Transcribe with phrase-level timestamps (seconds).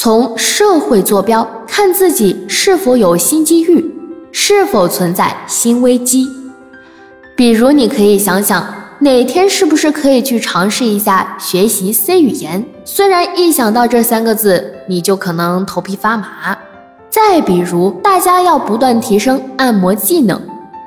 [0.00, 3.84] 从社会坐标看自己是否有新机遇，
[4.30, 6.24] 是否存在新危机。
[7.36, 8.64] 比如，你可以想想
[9.00, 12.64] 哪天是不是可以去尝试一下学习 C 语言。
[12.84, 16.56] 虽然一想到这三个字，你就可能头皮发麻。
[17.10, 20.40] 再比如，大家要不断提升按摩技能，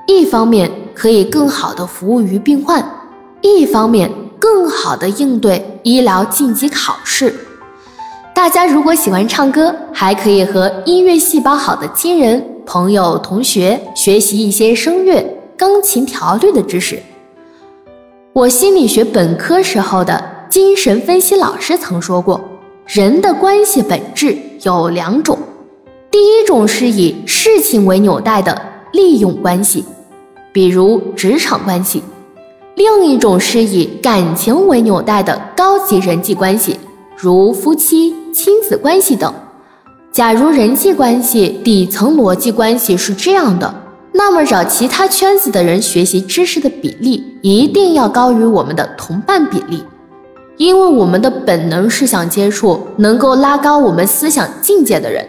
[0.08, 2.82] 一方面可以更好的服务于病患，
[3.42, 4.10] 一方面
[4.40, 7.36] 更好的应对医疗晋级考试。
[8.34, 15.38] 大家如果喜欢唱歌，还可以和音乐细胞好的亲人、朋友、同学学习一些声乐。
[15.58, 17.00] 钢琴调律的知识。
[18.34, 22.42] 我心理学本科时候的精神分析老师曾说过，
[22.88, 25.38] 人的关系本质有两种，
[26.10, 28.60] 第一种是以事情为纽带的
[28.92, 29.86] 利用关系，
[30.52, 32.02] 比如职场关系；
[32.74, 36.80] 另一种是以感情为纽带的高级人际关系，
[37.16, 39.34] 如夫妻、亲子关系等。
[40.12, 43.74] 假如人际关系底层逻辑关系是这样的。
[44.14, 49.82] 那么找其他圈子的人学习知识的比例一定要高于我们的同伴比例，
[50.58, 55.26] 因为我们的本能是想接触能够拉高我们思想境界的人，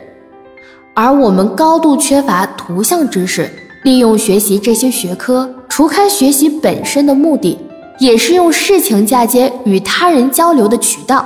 [0.95, 3.49] 而我们高度缺乏图像知识。
[3.85, 7.59] 利用学习这些学科，除开学习本身的目的，
[7.99, 11.25] 也是用事情嫁接与他人交流的渠道。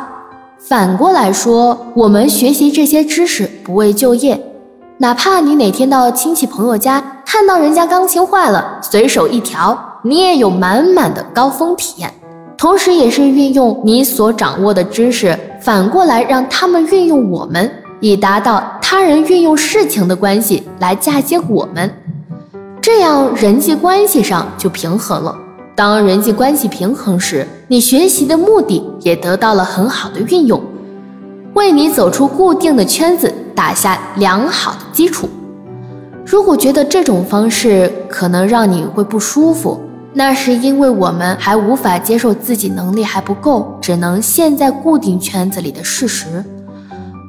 [0.69, 4.37] 反过来说，我们学习这些知识不为就业，
[4.99, 7.01] 哪怕你哪天到亲戚朋友家。
[7.25, 12.13] 看到人家钢琴坏了，随手一调，你也有满满的高峰体验。
[12.59, 17.71] 同时，也是运用你所掌握的知识，反过来让他们运用我们，
[18.01, 21.89] 以达到他人运用事情的关系来嫁接我们。
[22.83, 25.33] 这样人际关系上就平衡了。
[25.77, 30.63] 当人际关系平衡时，你学习的目的也得到了很好的运用，
[31.55, 35.29] 为你走出固定的圈子打下良好的基础。
[36.25, 39.81] 如果觉得这种方式可能让你会不舒服，
[40.13, 46.45] 那是因为我们还无法接受自己能力还不够，只能陷在固定圈子里的事实。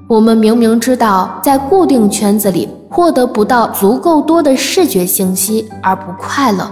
[0.07, 6.71] 我们明明知道在固定圈子里获得不到足够多的视觉信息而不快乐，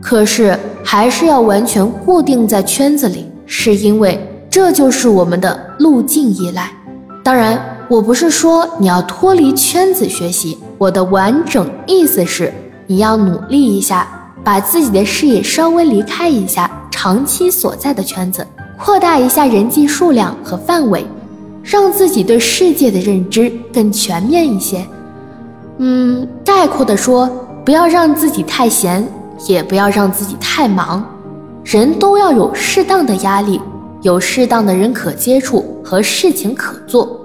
[0.00, 4.18] 可是还是要完全固定在圈子里，是因为
[4.50, 6.70] 这就是我们的路径依赖。
[7.22, 10.58] 当然，我不是说你要脱离圈子学习。
[10.78, 12.52] 我的完整意思是，
[12.86, 14.08] 你要努力一下，
[14.44, 18.46] 把自己的视野稍微离开一下长期所在的圈子，
[18.78, 21.04] 扩大一下人际数量和范围，
[21.62, 24.86] 让自己对世界的认知更全面一些。
[25.78, 27.28] 嗯，概括的说，
[27.64, 29.06] 不要让自己太闲，
[29.46, 31.04] 也不要让自己太忙，
[31.64, 33.60] 人都要有适当的压力，
[34.02, 37.20] 有适当的人可接触和事情可做。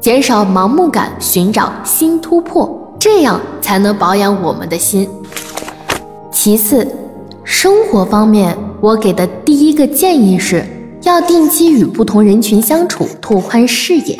[0.00, 5.08] 减少盲目感，寻找新突破，这样才能保养我们的心。
[6.30, 6.86] 其次，
[7.42, 10.62] 生活方面，我给的第一个建议是
[11.02, 14.18] 要定期与不同人群相处，拓宽视野。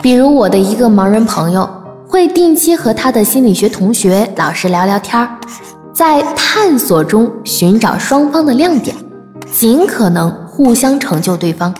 [0.00, 1.68] 比如我的一个盲人朋友，
[2.06, 5.28] 会定期和他的心理学同学、老师聊聊天儿，
[5.98, 8.94] 在探索中寻找双方的亮点，
[9.52, 11.74] 尽可能互相成就对方。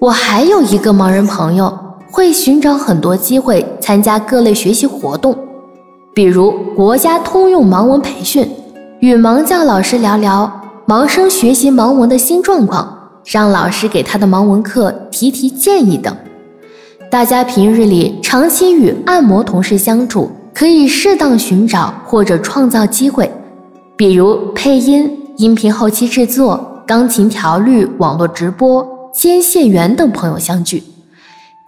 [0.00, 1.78] 我还有一个盲人朋友，
[2.10, 5.36] 会寻找很多机会参加各类学习活动，
[6.14, 8.50] 比如国家通用盲文培训，
[9.00, 10.50] 与盲教老师聊聊
[10.86, 16.16] 盲生学习盲文的新状况，让老师给他的盲文课提提建议等。
[17.10, 23.30] 大家平日里长期与按摩同事相处，可以适当寻找或者创造机会，
[23.96, 28.84] 比如配音、音频后期制作、钢琴调律、网络直播。
[29.14, 30.82] 接线员等朋友相聚，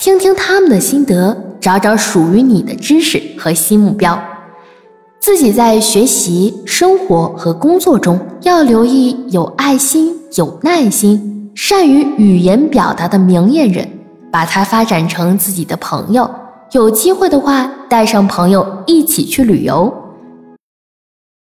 [0.01, 4.21] 听听他们的心得，找找属于你的知识和新目标。
[5.21, 13.89] 自己在学习、生活和工作中要留意有爱心、有耐心、善于语言表达的明眼人，
[14.33, 16.29] 把他发展成自己的朋友。
[16.73, 19.93] 有机会的话，带上朋友一起去旅游。